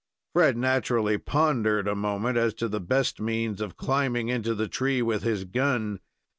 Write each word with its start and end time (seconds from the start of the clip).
Fred 0.33 0.57
naturally 0.57 1.19
pondered 1.19 1.87
a 1.87 1.93
moment 1.93 2.35
as 2.35 2.55
to 2.55 2.67
the 2.67 2.79
best 2.79 3.21
means 3.21 3.61
of 3.61 3.77
climbing 3.77 4.29
into 4.29 4.55
the 4.55 4.67
tree 4.67 5.03
with 5.03 5.21
his 5.21 5.45
gun. 5.45 5.99